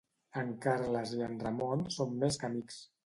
En 0.43 0.47
Carles 0.63 1.13
i 1.17 1.21
en 1.27 1.37
Ramon 1.43 1.85
són 1.99 2.17
més 2.25 2.41
que 2.43 2.49
amics. 2.49 2.81